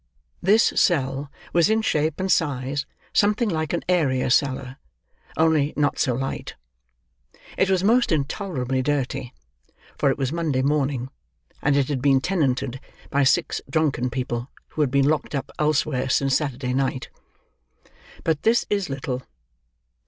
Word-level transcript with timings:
This 0.41 0.63
cell 0.77 1.31
was 1.53 1.69
in 1.69 1.83
shape 1.83 2.19
and 2.19 2.31
size 2.31 2.87
something 3.13 3.49
like 3.49 3.71
an 3.71 3.83
area 3.87 4.31
cellar, 4.31 4.77
only 5.37 5.75
not 5.77 5.99
so 5.99 6.15
light. 6.15 6.55
It 7.55 7.69
was 7.69 7.83
most 7.83 8.11
intolerably 8.11 8.81
dirty; 8.81 9.31
for 9.99 10.09
it 10.09 10.17
was 10.17 10.31
Monday 10.33 10.63
morning; 10.63 11.11
and 11.61 11.75
it 11.77 11.87
had 11.87 12.01
been 12.01 12.19
tenanted 12.19 12.79
by 13.11 13.23
six 13.23 13.61
drunken 13.69 14.09
people, 14.09 14.49
who 14.69 14.81
had 14.81 14.89
been 14.89 15.07
locked 15.07 15.35
up, 15.35 15.51
elsewhere, 15.59 16.09
since 16.09 16.35
Saturday 16.35 16.73
night. 16.73 17.09
But 18.23 18.41
this 18.41 18.65
is 18.71 18.89
little. 18.89 19.21